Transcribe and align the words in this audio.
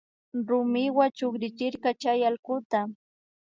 Rumiwa 0.47 1.05
chukrichirka 1.17 1.89
chay 2.01 2.19
allkuta 2.29 2.79